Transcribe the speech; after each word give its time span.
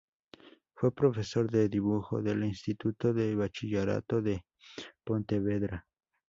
Fue 0.73 0.91
profesor 0.95 1.51
de 1.51 1.69
dibujo 1.69 2.23
del 2.23 2.43
Instituto 2.43 3.13
de 3.13 3.35
Bachillerato 3.35 4.19
de 4.23 4.43
Pontevedra. 5.03 5.85